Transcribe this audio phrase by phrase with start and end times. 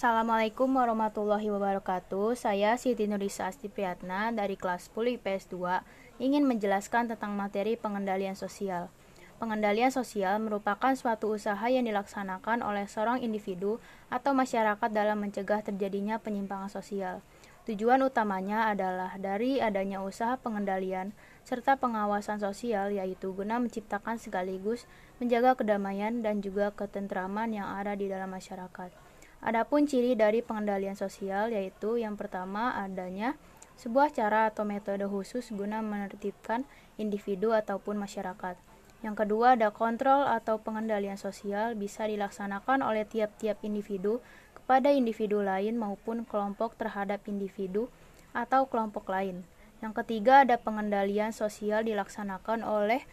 [0.00, 2.32] Assalamualaikum warahmatullahi wabarakatuh.
[2.32, 8.88] Saya Siti Nurisa Astipriatna dari kelas 10 IPS 2 ingin menjelaskan tentang materi pengendalian sosial.
[9.36, 13.76] Pengendalian sosial merupakan suatu usaha yang dilaksanakan oleh seorang individu
[14.08, 17.20] atau masyarakat dalam mencegah terjadinya penyimpangan sosial.
[17.68, 21.12] Tujuan utamanya adalah dari adanya usaha pengendalian
[21.44, 24.88] serta pengawasan sosial yaitu guna menciptakan sekaligus
[25.20, 29.09] menjaga kedamaian dan juga ketentraman yang ada di dalam masyarakat.
[29.40, 33.40] Adapun ciri dari pengendalian sosial yaitu yang pertama adanya
[33.80, 36.68] sebuah cara atau metode khusus guna menertibkan
[37.00, 38.60] individu ataupun masyarakat.
[39.00, 44.20] Yang kedua ada kontrol atau pengendalian sosial bisa dilaksanakan oleh tiap-tiap individu
[44.52, 47.88] kepada individu lain maupun kelompok terhadap individu
[48.36, 49.48] atau kelompok lain.
[49.80, 53.08] Yang ketiga ada pengendalian sosial dilaksanakan oleh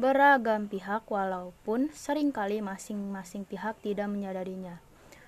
[0.00, 4.85] beragam pihak walaupun sering kali masing-masing pihak tidak menyadarinya.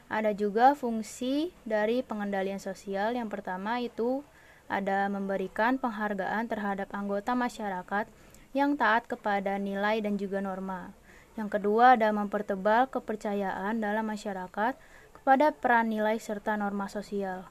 [0.09, 3.13] Ada juga fungsi dari pengendalian sosial.
[3.13, 4.25] Yang pertama itu
[4.69, 8.09] ada memberikan penghargaan terhadap anggota masyarakat
[8.57, 10.97] yang taat kepada nilai dan juga norma.
[11.37, 14.75] Yang kedua ada mempertebal kepercayaan dalam masyarakat
[15.13, 17.45] kepada peran nilai serta norma sosial.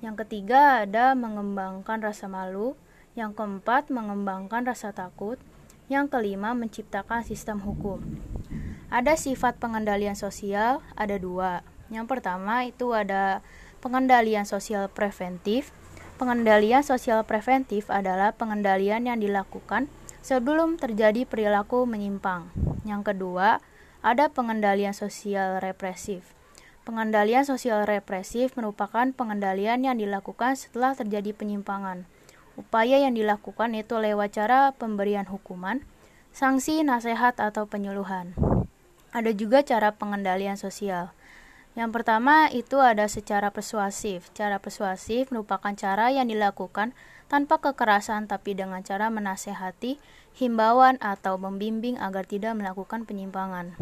[0.00, 2.74] Yang ketiga ada mengembangkan rasa malu.
[3.12, 5.36] Yang keempat mengembangkan rasa takut.
[5.92, 8.00] Yang kelima menciptakan sistem hukum.
[8.88, 11.60] Ada sifat pengendalian sosial, ada dua.
[11.88, 13.40] Yang pertama itu ada
[13.80, 15.72] pengendalian sosial preventif.
[16.18, 19.86] Pengendalian sosial preventif adalah pengendalian yang dilakukan
[20.20, 22.50] sebelum terjadi perilaku menyimpang.
[22.84, 23.62] Yang kedua,
[24.02, 26.36] ada pengendalian sosial represif.
[26.88, 32.08] Pengendalian sosial represif merupakan pengendalian yang dilakukan setelah terjadi penyimpangan.
[32.56, 35.84] Upaya yang dilakukan itu lewat cara pemberian hukuman,
[36.34, 38.34] sanksi, nasihat, atau penyuluhan.
[39.12, 41.12] Ada juga cara pengendalian sosial.
[41.78, 44.34] Yang pertama itu ada secara persuasif.
[44.34, 46.90] Cara persuasif merupakan cara yang dilakukan
[47.30, 50.02] tanpa kekerasan tapi dengan cara menasehati,
[50.34, 53.78] himbauan atau membimbing agar tidak melakukan penyimpangan.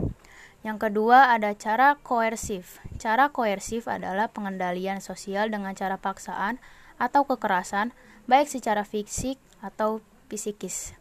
[0.60, 2.84] Yang kedua ada cara koersif.
[3.00, 6.60] Cara koersif adalah pengendalian sosial dengan cara paksaan
[7.00, 7.97] atau kekerasan
[8.28, 10.93] baik secara fisik atau psikis.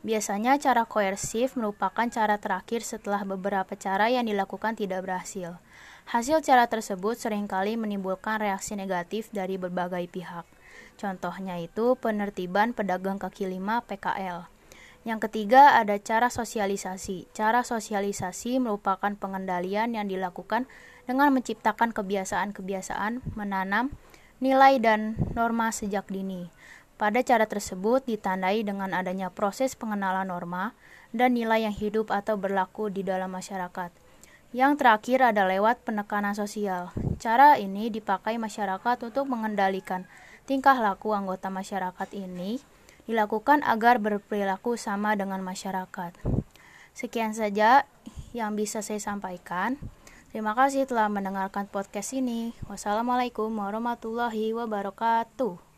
[0.00, 5.60] Biasanya cara koersif merupakan cara terakhir setelah beberapa cara yang dilakukan tidak berhasil.
[6.08, 10.48] Hasil cara tersebut sering kali menimbulkan reaksi negatif dari berbagai pihak.
[10.96, 14.48] Contohnya itu penertiban pedagang kaki lima PKL.
[15.04, 17.28] Yang ketiga ada cara sosialisasi.
[17.36, 20.68] Cara sosialisasi merupakan pengendalian yang dilakukan
[21.08, 23.92] dengan menciptakan kebiasaan-kebiasaan menanam
[24.40, 26.48] nilai dan norma sejak dini.
[27.00, 30.76] Pada cara tersebut ditandai dengan adanya proses pengenalan norma
[31.16, 33.88] dan nilai yang hidup atau berlaku di dalam masyarakat.
[34.52, 36.92] Yang terakhir ada lewat penekanan sosial.
[37.16, 40.04] Cara ini dipakai masyarakat untuk mengendalikan
[40.44, 42.58] tingkah laku anggota masyarakat ini
[43.06, 46.12] dilakukan agar berperilaku sama dengan masyarakat.
[46.92, 47.86] Sekian saja
[48.36, 49.80] yang bisa saya sampaikan.
[50.34, 52.52] Terima kasih telah mendengarkan podcast ini.
[52.68, 55.62] Wassalamualaikum warahmatullahi wabarakatuh.